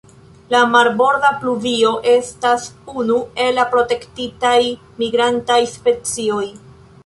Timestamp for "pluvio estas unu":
1.43-3.19